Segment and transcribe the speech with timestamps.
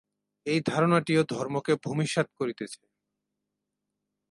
[0.45, 2.81] এই ধারণাটিও ধর্মকে ভূমিসাৎ করিতেছে।